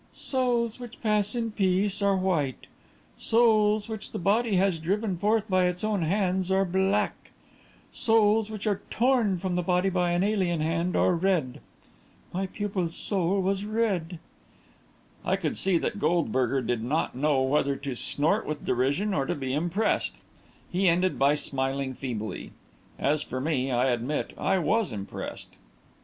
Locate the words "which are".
8.49-8.81